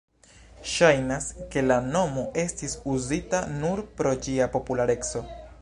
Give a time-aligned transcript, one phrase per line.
[0.75, 5.27] Ŝajnas, ke la nomo estis uzita nur pro ĝia populareco.